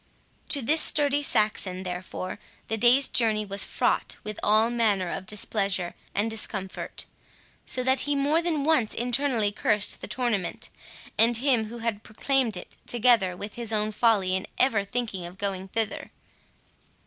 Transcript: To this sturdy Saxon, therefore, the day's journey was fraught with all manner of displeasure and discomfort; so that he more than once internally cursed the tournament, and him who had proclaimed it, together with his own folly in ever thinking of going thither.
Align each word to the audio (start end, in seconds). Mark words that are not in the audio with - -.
To 0.49 0.63
this 0.63 0.81
sturdy 0.81 1.21
Saxon, 1.21 1.83
therefore, 1.83 2.39
the 2.69 2.75
day's 2.77 3.07
journey 3.07 3.45
was 3.45 3.63
fraught 3.63 4.17
with 4.23 4.39
all 4.41 4.71
manner 4.71 5.11
of 5.11 5.27
displeasure 5.27 5.93
and 6.15 6.27
discomfort; 6.27 7.05
so 7.67 7.83
that 7.83 7.99
he 7.99 8.15
more 8.15 8.41
than 8.41 8.63
once 8.63 8.95
internally 8.95 9.51
cursed 9.51 10.01
the 10.01 10.07
tournament, 10.07 10.69
and 11.19 11.37
him 11.37 11.65
who 11.65 11.77
had 11.85 12.01
proclaimed 12.01 12.57
it, 12.57 12.77
together 12.87 13.37
with 13.37 13.53
his 13.53 13.71
own 13.71 13.91
folly 13.91 14.35
in 14.35 14.47
ever 14.57 14.83
thinking 14.83 15.23
of 15.27 15.37
going 15.37 15.67
thither. 15.67 16.09